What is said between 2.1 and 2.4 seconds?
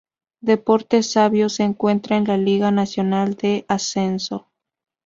en la